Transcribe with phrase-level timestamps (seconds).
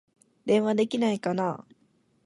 [0.47, 1.63] 電話できないかな